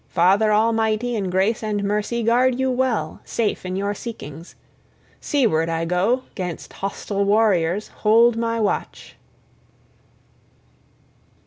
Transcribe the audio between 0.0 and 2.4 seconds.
Father Almighty in grace and mercy